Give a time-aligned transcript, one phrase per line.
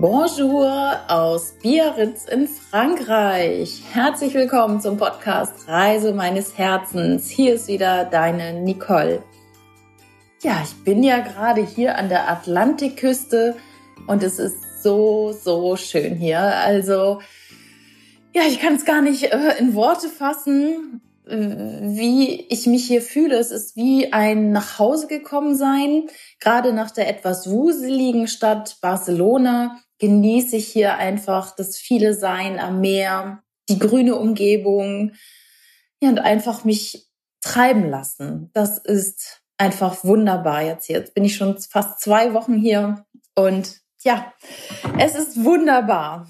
[0.00, 3.82] Bonjour aus Biarritz in Frankreich.
[3.92, 7.28] Herzlich willkommen zum Podcast Reise meines Herzens.
[7.28, 9.22] Hier ist wieder deine Nicole.
[10.42, 13.56] Ja, ich bin ja gerade hier an der Atlantikküste
[14.06, 16.40] und es ist so, so schön hier.
[16.40, 17.20] Also,
[18.34, 23.36] ja, ich kann es gar nicht äh, in Worte fassen, wie ich mich hier fühle.
[23.36, 26.06] Es ist wie ein nach Hause gekommen sein.
[26.40, 32.80] Gerade nach der etwas wuseligen Stadt Barcelona genieße ich hier einfach das viele Sein am
[32.80, 35.12] Meer, die grüne Umgebung.
[36.02, 37.08] Ja, und einfach mich
[37.40, 38.50] treiben lassen.
[38.54, 40.98] Das ist einfach wunderbar jetzt hier.
[40.98, 43.04] Jetzt bin ich schon fast zwei Wochen hier
[43.34, 44.32] und ja,
[44.98, 46.26] es ist wunderbar.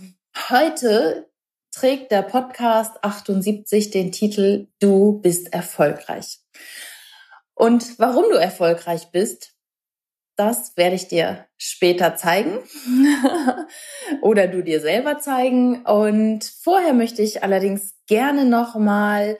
[0.48, 1.30] Heute
[1.70, 6.40] trägt der Podcast 78 den Titel Du bist erfolgreich.
[7.54, 9.54] Und warum du erfolgreich bist,
[10.40, 12.60] das werde ich dir später zeigen
[14.22, 15.84] oder du dir selber zeigen.
[15.84, 19.36] Und vorher möchte ich allerdings gerne noch mal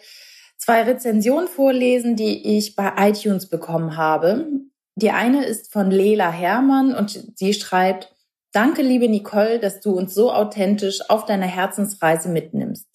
[0.58, 4.46] zwei Rezensionen vorlesen, die ich bei iTunes bekommen habe.
[4.94, 8.14] Die eine ist von Lela Hermann und sie schreibt,
[8.52, 12.86] Danke, liebe Nicole, dass du uns so authentisch auf deiner Herzensreise mitnimmst.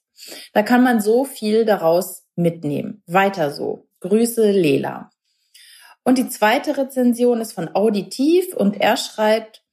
[0.54, 3.02] Da kann man so viel daraus mitnehmen.
[3.08, 3.88] Weiter so.
[4.02, 5.10] Grüße, Lela.
[6.06, 9.66] Und die zweite Rezension ist von Auditiv und er schreibt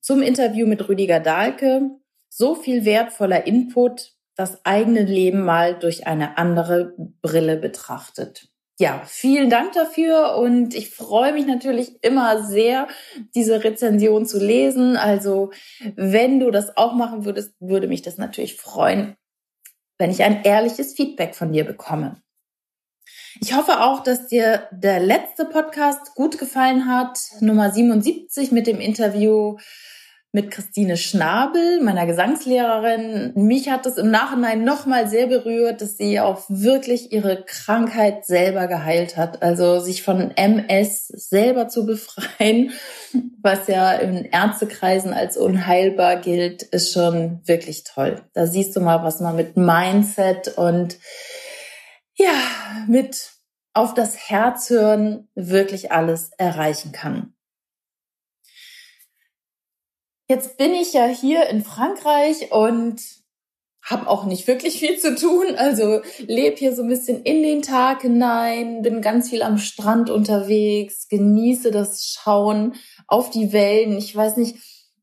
[0.00, 1.90] zum Interview mit Rüdiger Dahlke,
[2.30, 9.50] so viel wertvoller Input, das eigene Leben mal durch eine andere Brille betrachtet ja, vielen
[9.50, 12.88] Dank dafür und ich freue mich natürlich immer sehr,
[13.34, 14.96] diese Rezension zu lesen.
[14.96, 15.50] Also
[15.96, 19.16] wenn du das auch machen würdest, würde mich das natürlich freuen,
[19.98, 22.22] wenn ich ein ehrliches Feedback von dir bekomme.
[23.42, 28.80] Ich hoffe auch, dass dir der letzte Podcast gut gefallen hat, Nummer 77 mit dem
[28.80, 29.56] Interview
[30.32, 33.32] mit Christine Schnabel, meiner Gesangslehrerin.
[33.34, 38.66] Mich hat es im Nachhinein nochmal sehr berührt, dass sie auch wirklich ihre Krankheit selber
[38.68, 39.42] geheilt hat.
[39.42, 42.72] Also sich von MS selber zu befreien,
[43.42, 48.20] was ja in Ärztekreisen als unheilbar gilt, ist schon wirklich toll.
[48.34, 50.98] Da siehst du mal, was man mit Mindset und
[52.20, 53.32] ja, mit
[53.72, 57.34] auf das Herz hören wirklich alles erreichen kann.
[60.28, 63.00] Jetzt bin ich ja hier in Frankreich und
[63.82, 65.54] habe auch nicht wirklich viel zu tun.
[65.56, 70.10] Also lebe hier so ein bisschen in den Tag hinein, bin ganz viel am Strand
[70.10, 72.74] unterwegs, genieße das Schauen
[73.06, 73.96] auf die Wellen.
[73.96, 74.56] Ich weiß nicht,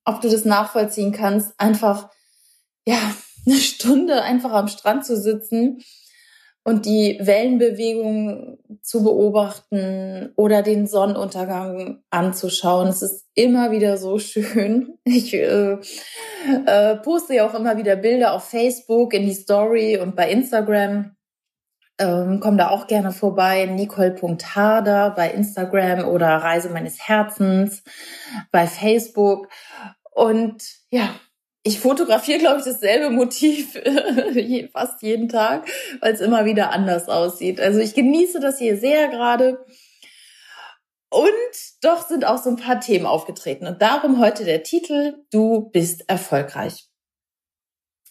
[0.05, 1.59] ob du das nachvollziehen kannst.
[1.59, 2.09] Einfach,
[2.85, 2.99] ja,
[3.45, 5.81] eine Stunde einfach am Strand zu sitzen
[6.67, 12.89] und die Wellenbewegung zu beobachten oder den Sonnenuntergang anzuschauen.
[12.89, 14.97] Es ist immer wieder so schön.
[15.05, 15.77] Ich äh,
[16.65, 21.15] äh, poste ja auch immer wieder Bilder auf Facebook, in die Story und bei Instagram.
[21.99, 27.81] Ähm, komm da auch gerne vorbei, nicole.harder bei Instagram oder Reise meines Herzens
[28.51, 29.47] bei Facebook.
[30.11, 31.11] Und ja,
[31.67, 33.73] ich fotografiere, glaube ich, dasselbe Motiv
[34.71, 35.67] fast jeden Tag,
[35.99, 37.59] weil es immer wieder anders aussieht.
[37.59, 39.65] Also ich genieße das hier sehr gerade.
[41.09, 41.31] Und
[41.81, 43.67] doch sind auch so ein paar Themen aufgetreten.
[43.67, 46.87] Und darum heute der Titel, du bist erfolgreich.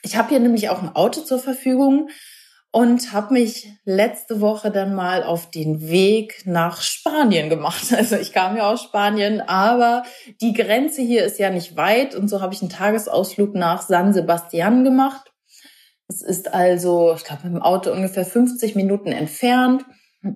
[0.02, 2.10] Ich habe hier nämlich auch ein Auto zur Verfügung
[2.76, 7.86] und habe mich letzte Woche dann mal auf den Weg nach Spanien gemacht.
[7.96, 10.02] Also ich kam ja aus Spanien, aber
[10.42, 14.12] die Grenze hier ist ja nicht weit und so habe ich einen Tagesausflug nach San
[14.12, 15.32] Sebastian gemacht.
[16.06, 19.86] Es ist also, ich glaube, mit dem Auto ungefähr 50 Minuten entfernt.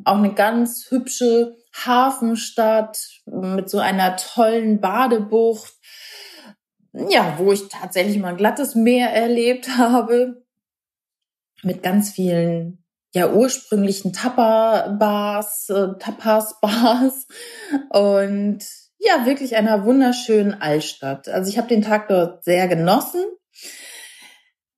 [0.07, 5.75] Auch eine ganz hübsche Hafenstadt mit so einer tollen Badebucht.
[6.95, 10.43] Ja, wo ich tatsächlich mal ein glattes Meer erlebt habe
[11.63, 17.27] mit ganz vielen ja ursprünglichen Tapa-Bars, äh, Tapas-Bars
[17.91, 18.59] und
[18.99, 21.29] ja, wirklich einer wunderschönen Altstadt.
[21.29, 23.25] Also ich habe den Tag dort sehr genossen.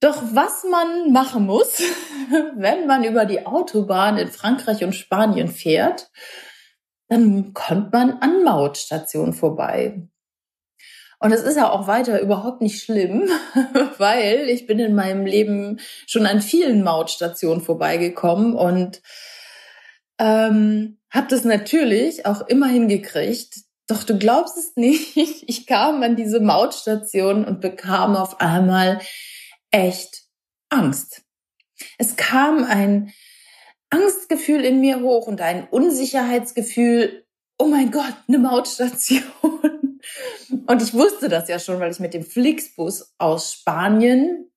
[0.00, 1.80] Doch was man machen muss,
[2.56, 6.10] wenn man über die Autobahn in Frankreich und Spanien fährt,
[7.08, 10.08] dann kommt man an Mautstationen vorbei.
[11.22, 13.30] Und es ist ja auch weiter überhaupt nicht schlimm,
[13.98, 19.02] weil ich bin in meinem Leben schon an vielen Mautstationen vorbeigekommen und
[20.18, 23.54] ähm, habe das natürlich auch immer hingekriegt.
[23.86, 25.16] Doch du glaubst es nicht,
[25.48, 29.00] ich kam an diese Mautstation und bekam auf einmal
[29.70, 30.24] echt
[30.70, 31.22] Angst.
[31.98, 33.12] Es kam ein
[33.90, 37.22] Angstgefühl in mir hoch und ein Unsicherheitsgefühl
[37.62, 39.81] oh mein Gott, eine Mautstation.
[40.66, 44.50] Und ich wusste das ja schon, weil ich mit dem Flixbus aus Spanien,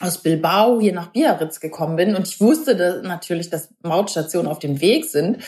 [0.00, 2.14] aus Bilbao hier nach Biarritz gekommen bin.
[2.14, 5.42] Und ich wusste dass natürlich, dass Mautstationen auf dem Weg sind.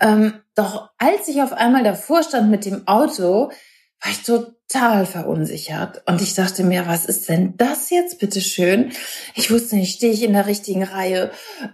[0.00, 3.50] Ähm, doch als ich auf einmal davor stand mit dem Auto,
[4.00, 6.02] war ich total verunsichert.
[6.06, 8.92] Und ich dachte mir, was ist denn das jetzt, bitteschön?
[9.34, 11.30] Ich wusste nicht, stehe ich in der richtigen Reihe?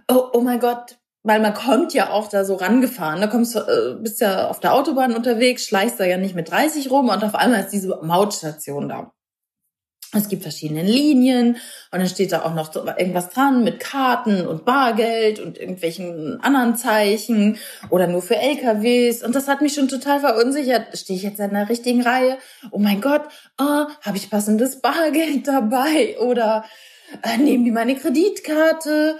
[0.07, 3.19] Oh, oh mein Gott, weil man kommt ja auch da so rangefahren.
[3.19, 6.51] Da kommst du, äh, bist ja auf der Autobahn unterwegs, schleichst da ja nicht mit
[6.51, 9.11] 30 rum und auf einmal ist diese Mautstation da.
[10.13, 11.57] Es gibt verschiedene Linien
[11.91, 16.75] und dann steht da auch noch irgendwas dran mit Karten und Bargeld und irgendwelchen anderen
[16.75, 17.57] Zeichen
[17.89, 19.23] oder nur für LKWs.
[19.23, 20.95] Und das hat mich schon total verunsichert.
[20.97, 22.37] Stehe ich jetzt in der richtigen Reihe?
[22.71, 23.23] Oh mein Gott,
[23.59, 26.17] oh, habe ich passendes Bargeld dabei?
[26.19, 26.63] Oder
[27.23, 29.17] äh, nehmen die meine Kreditkarte?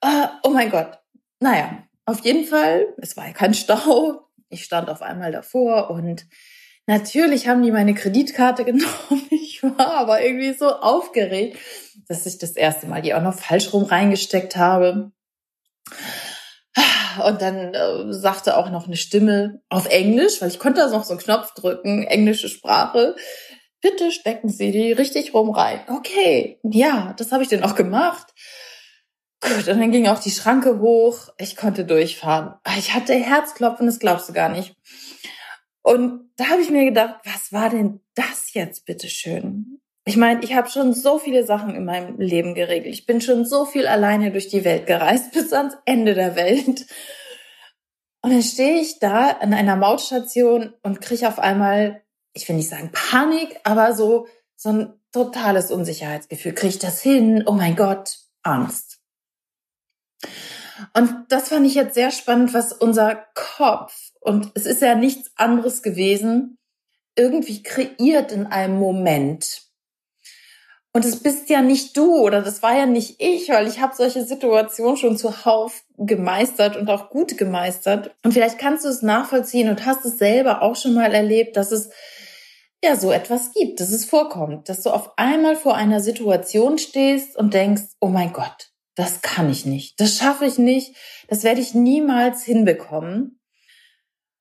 [0.00, 0.97] Äh, oh mein Gott.
[1.40, 4.28] Naja, auf jeden Fall, es war ja kein Stau.
[4.48, 6.26] Ich stand auf einmal davor und
[6.88, 9.28] Natürlich haben die meine Kreditkarte genommen.
[9.30, 11.58] Ich war aber irgendwie so aufgeregt,
[12.08, 15.12] dass ich das erste Mal die auch noch falsch rum reingesteckt habe.
[17.26, 21.04] Und dann äh, sagte auch noch eine Stimme auf Englisch, weil ich konnte da noch
[21.04, 23.16] so einen Knopf drücken, englische Sprache.
[23.82, 25.80] Bitte stecken Sie die richtig rum rein.
[25.88, 28.28] Okay, ja, das habe ich dann auch gemacht.
[29.48, 31.28] Gut, und dann ging auch die Schranke hoch.
[31.38, 32.54] Ich konnte durchfahren.
[32.76, 34.76] Ich hatte Herzklopfen, das glaubst du gar nicht.
[35.82, 39.80] Und da habe ich mir gedacht, was war denn das jetzt, bitteschön?
[40.04, 42.92] Ich meine, ich habe schon so viele Sachen in meinem Leben geregelt.
[42.92, 46.86] Ich bin schon so viel alleine durch die Welt gereist, bis ans Ende der Welt.
[48.22, 52.02] Und dann stehe ich da an einer Mautstation und kriege auf einmal,
[52.32, 56.52] ich will nicht sagen Panik, aber so, so ein totales Unsicherheitsgefühl.
[56.52, 57.44] Kriege ich das hin?
[57.46, 58.97] Oh mein Gott, Angst.
[60.94, 65.30] Und das fand ich jetzt sehr spannend, was unser Kopf und es ist ja nichts
[65.36, 66.58] anderes gewesen,
[67.16, 69.62] irgendwie kreiert in einem Moment.
[70.92, 73.94] Und es bist ja nicht du oder das war ja nicht ich, weil ich habe
[73.94, 78.14] solche Situationen schon zuhauf gemeistert und auch gut gemeistert.
[78.24, 81.72] Und vielleicht kannst du es nachvollziehen und hast es selber auch schon mal erlebt, dass
[81.72, 81.90] es
[82.82, 87.36] ja so etwas gibt, dass es vorkommt, dass du auf einmal vor einer Situation stehst
[87.36, 90.96] und denkst, oh mein Gott, das kann ich nicht, das schaffe ich nicht,
[91.28, 93.40] das werde ich niemals hinbekommen.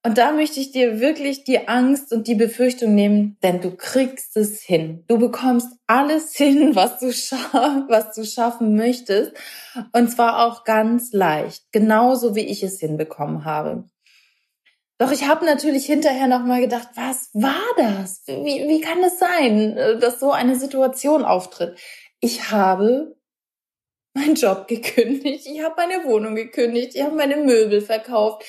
[0.03, 4.35] Und da möchte ich dir wirklich die Angst und die Befürchtung nehmen, denn du kriegst
[4.35, 5.03] es hin.
[5.07, 9.33] Du bekommst alles hin, was du, scha was du schaffen möchtest.
[9.91, 11.65] Und zwar auch ganz leicht.
[11.71, 13.89] Genauso wie ich es hinbekommen habe.
[14.97, 18.23] Doch ich habe natürlich hinterher nochmal gedacht, was war das?
[18.25, 21.77] Wie, wie kann es sein, dass so eine Situation auftritt?
[22.19, 23.16] Ich habe
[24.17, 28.43] meinen Job gekündigt, ich habe meine Wohnung gekündigt, ich habe meine Möbel verkauft.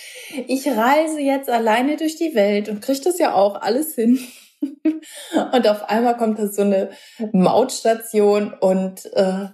[0.47, 4.19] Ich reise jetzt alleine durch die Welt und kriege das ja auch alles hin.
[4.61, 6.91] und auf einmal kommt da so eine
[7.32, 9.49] Mautstation und äh,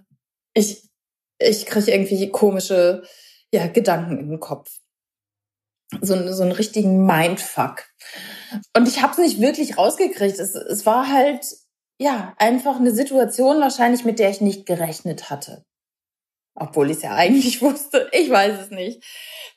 [0.54, 0.88] ich,
[1.38, 3.02] ich kriege irgendwie komische
[3.52, 4.70] ja, Gedanken in den Kopf.
[6.00, 7.84] So, so einen richtigen Mindfuck.
[8.76, 10.38] Und ich habe es nicht wirklich rausgekriegt.
[10.38, 11.44] Es, es war halt
[12.00, 15.64] ja einfach eine Situation wahrscheinlich, mit der ich nicht gerechnet hatte.
[16.54, 18.08] Obwohl ich es ja eigentlich wusste.
[18.12, 19.02] Ich weiß es nicht.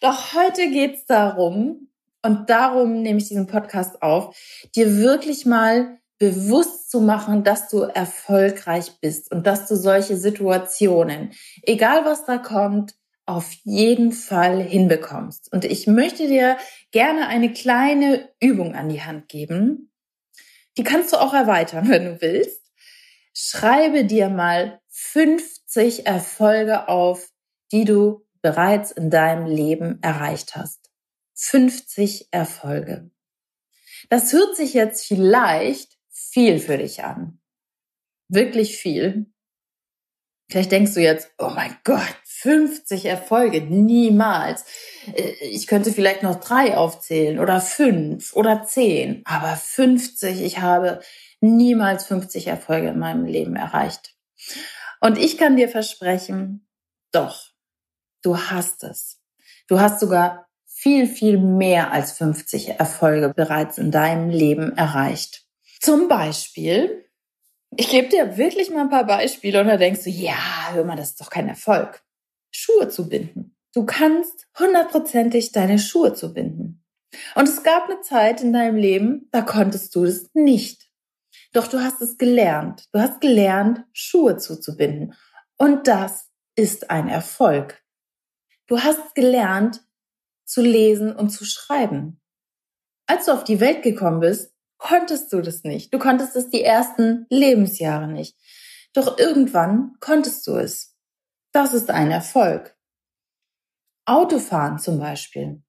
[0.01, 1.88] Doch heute geht's darum,
[2.27, 4.36] und darum nehme ich diesen Podcast auf,
[4.75, 11.32] dir wirklich mal bewusst zu machen, dass du erfolgreich bist und dass du solche Situationen,
[11.63, 15.51] egal was da kommt, auf jeden Fall hinbekommst.
[15.54, 16.58] Und ich möchte dir
[16.92, 19.92] gerne eine kleine Übung an die Hand geben.
[20.77, 22.62] Die kannst du auch erweitern, wenn du willst.
[23.39, 27.29] Schreibe dir mal 50 Erfolge auf,
[27.72, 30.89] die du bereits in deinem Leben erreicht hast.
[31.36, 33.12] 50 Erfolge.
[34.10, 37.39] Das hört sich jetzt vielleicht viel für dich an.
[38.27, 39.27] Wirklich viel.
[40.50, 44.65] Vielleicht denkst du jetzt, oh mein Gott, 50 Erfolge, niemals.
[45.13, 51.01] Äh, ich könnte vielleicht noch drei aufzählen oder fünf oder zehn, aber 50, ich habe
[51.39, 54.15] niemals 50 Erfolge in meinem Leben erreicht.
[55.00, 56.67] Und ich kann dir versprechen,
[57.12, 57.51] doch,
[58.24, 59.22] du hast es.
[59.67, 65.46] Du hast sogar viel, viel mehr als 50 Erfolge bereits in deinem Leben erreicht.
[65.79, 67.06] Zum Beispiel,
[67.75, 70.38] ich gebe dir wirklich mal ein paar Beispiele und da denkst du, ja,
[70.72, 72.03] hör mal, das ist doch kein Erfolg.
[72.51, 73.56] Schuhe zu binden.
[73.74, 76.84] Du kannst hundertprozentig deine Schuhe zu binden.
[77.36, 80.87] Und es gab eine Zeit in deinem Leben, da konntest du es nicht.
[81.54, 82.88] Doch du hast es gelernt.
[82.92, 85.13] Du hast gelernt, Schuhe zuzubinden.
[85.58, 87.84] Und das ist ein Erfolg.
[88.68, 89.84] Du hast gelernt
[90.46, 92.22] zu lesen und zu schreiben.
[93.10, 95.94] als du auf die Welt gekommen bist, konntest du das nicht.
[95.94, 98.38] Du konntest es die ersten Lebensjahre nicht.
[98.94, 100.96] Doch irgendwann konntest du es.
[101.51, 102.77] Das ist ein Erfolg.
[104.06, 105.63] Autofahren zum Beispiel.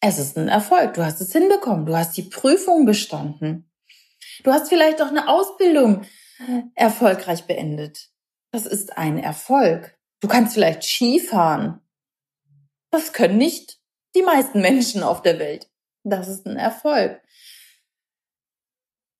[0.00, 0.94] Es ist ein Erfolg.
[0.94, 1.86] Du hast es hinbekommen.
[1.86, 3.69] Du hast die Prüfung bestanden.
[4.42, 6.04] Du hast vielleicht auch eine Ausbildung
[6.74, 8.10] erfolgreich beendet.
[8.52, 9.98] Das ist ein Erfolg.
[10.20, 11.80] Du kannst vielleicht Skifahren.
[12.90, 13.80] Das können nicht
[14.14, 15.70] die meisten Menschen auf der Welt.
[16.02, 17.20] Das ist ein Erfolg.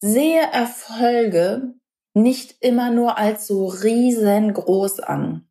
[0.01, 1.75] Sehe Erfolge
[2.15, 5.50] nicht immer nur als so riesengroß an.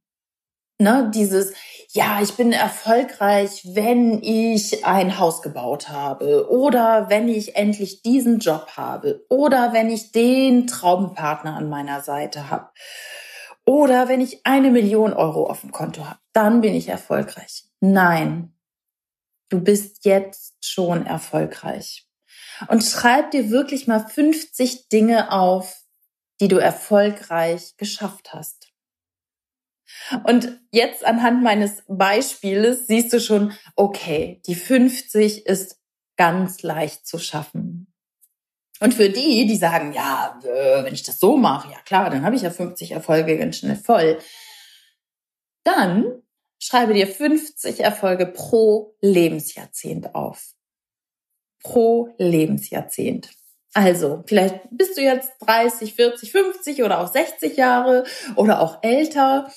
[0.81, 1.51] Ne, dieses,
[1.91, 8.39] ja, ich bin erfolgreich, wenn ich ein Haus gebaut habe oder wenn ich endlich diesen
[8.39, 12.69] Job habe oder wenn ich den Traumpartner an meiner Seite habe
[13.65, 17.65] oder wenn ich eine Million Euro auf dem Konto habe, dann bin ich erfolgreich.
[17.81, 18.53] Nein,
[19.49, 22.07] du bist jetzt schon erfolgreich.
[22.69, 25.83] Und schreib dir wirklich mal 50 Dinge auf,
[26.39, 28.68] die du erfolgreich geschafft hast.
[30.23, 35.77] Und jetzt anhand meines Beispieles siehst du schon, okay, die 50 ist
[36.17, 37.93] ganz leicht zu schaffen.
[38.79, 42.23] Und für die, die sagen, ja, äh, wenn ich das so mache, ja klar, dann
[42.23, 44.19] habe ich ja 50 Erfolge ganz schnell voll.
[45.63, 46.21] Dann
[46.59, 50.53] schreibe dir 50 Erfolge pro Lebensjahrzehnt auf.
[51.61, 53.29] Pro Lebensjahrzehnt.
[53.73, 58.03] Also, vielleicht bist du jetzt 30, 40, 50 oder auch 60 Jahre
[58.35, 59.51] oder auch älter.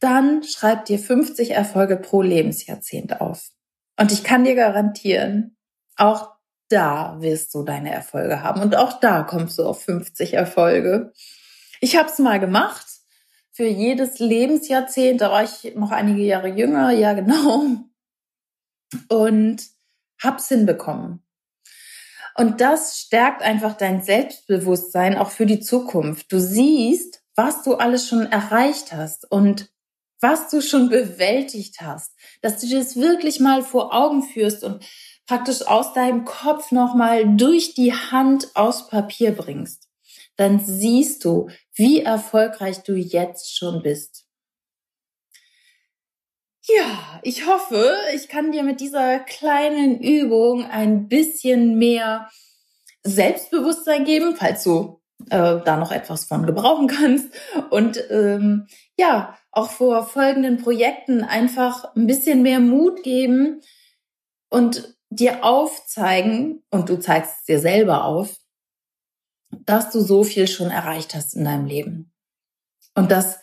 [0.00, 3.50] Dann schreib dir 50 Erfolge pro Lebensjahrzehnt auf.
[3.98, 5.56] Und ich kann dir garantieren,
[5.96, 6.30] auch
[6.68, 8.60] da wirst du deine Erfolge haben.
[8.60, 11.12] Und auch da kommst du auf 50 Erfolge.
[11.80, 12.86] Ich habe es mal gemacht.
[13.50, 17.66] Für jedes Lebensjahrzehnt, da war ich noch einige Jahre jünger, ja genau.
[19.08, 19.66] Und
[20.22, 21.24] hab's hinbekommen.
[22.36, 26.30] Und das stärkt einfach dein Selbstbewusstsein auch für die Zukunft.
[26.30, 29.72] Du siehst, was du alles schon erreicht hast und
[30.20, 34.84] was du schon bewältigt hast, dass du dir das wirklich mal vor Augen führst und
[35.26, 39.88] praktisch aus deinem Kopf nochmal durch die Hand aus Papier bringst.
[40.36, 44.24] Dann siehst du, wie erfolgreich du jetzt schon bist.
[46.62, 52.28] Ja, ich hoffe, ich kann dir mit dieser kleinen Übung ein bisschen mehr
[53.04, 57.30] Selbstbewusstsein geben, falls du äh, da noch etwas von gebrauchen kannst.
[57.70, 58.66] Und ähm,
[58.98, 63.62] ja, auch vor folgenden Projekten einfach ein bisschen mehr Mut geben
[64.50, 68.36] und dir aufzeigen, und du zeigst es dir selber auf,
[69.50, 72.12] dass du so viel schon erreicht hast in deinem Leben.
[72.94, 73.38] Und dass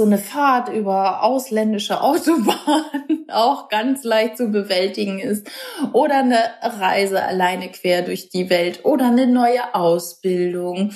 [0.00, 5.46] so eine Fahrt über ausländische Autobahnen auch ganz leicht zu bewältigen ist.
[5.92, 10.94] Oder eine Reise alleine quer durch die Welt oder eine neue Ausbildung.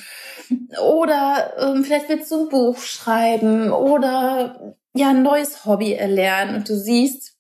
[0.83, 6.67] Oder ähm, vielleicht willst du ein Buch schreiben oder ja ein neues Hobby erlernen und
[6.67, 7.34] du siehst,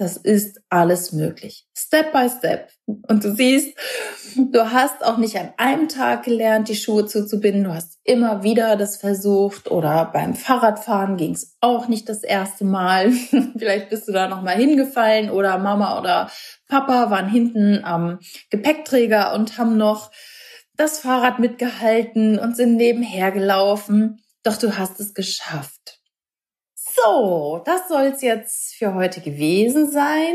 [0.00, 1.66] das ist alles möglich.
[1.76, 2.70] Step by step.
[2.86, 3.76] Und du siehst,
[4.34, 7.64] du hast auch nicht an einem Tag gelernt, die Schuhe zuzubinden.
[7.64, 9.70] Du hast immer wieder das versucht.
[9.70, 13.12] Oder beim Fahrradfahren ging es auch nicht das erste Mal.
[13.58, 16.30] Vielleicht bist du da nochmal hingefallen oder Mama oder
[16.66, 20.10] Papa waren hinten am Gepäckträger und haben noch
[20.78, 24.22] das Fahrrad mitgehalten und sind nebenher gelaufen.
[24.44, 25.99] Doch du hast es geschafft.
[26.96, 30.34] So, das soll es jetzt für heute gewesen sein.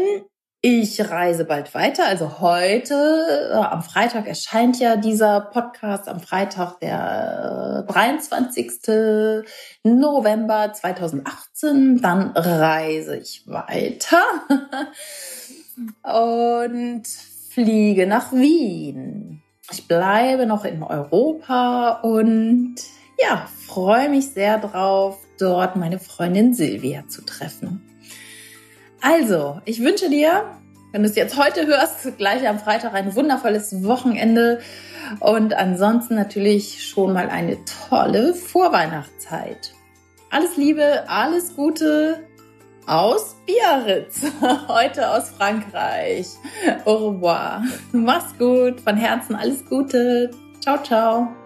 [0.61, 2.07] Ich reise bald weiter.
[2.07, 8.71] Also heute, äh, am Freitag erscheint ja dieser Podcast, am Freitag, der äh, 23.
[9.83, 12.01] November 2018.
[12.01, 14.23] Dann reise ich weiter
[16.03, 17.03] und
[17.51, 19.43] fliege nach Wien.
[19.71, 22.75] Ich bleibe noch in Europa und
[23.19, 27.81] ja, freue mich sehr drauf, dort meine Freundin Silvia zu treffen.
[29.01, 30.45] Also, ich wünsche dir,
[30.91, 34.61] wenn du es jetzt heute hörst, gleich am Freitag ein wundervolles Wochenende
[35.19, 37.57] und ansonsten natürlich schon mal eine
[37.89, 39.73] tolle Vorweihnachtszeit.
[40.31, 42.25] Alles Liebe, alles Gute
[42.87, 44.21] aus Biarritz,
[44.67, 46.27] heute aus Frankreich.
[46.85, 47.63] Au revoir.
[47.91, 50.31] Mach's gut, von Herzen alles Gute.
[50.61, 51.44] Ciao, ciao.